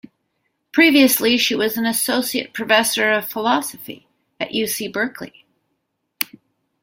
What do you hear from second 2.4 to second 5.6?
Professor of Philosophy at U. C. Berkeley.